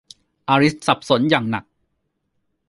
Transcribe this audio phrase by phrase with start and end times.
[0.49, 1.65] อลิซสับสนอย่างหนัก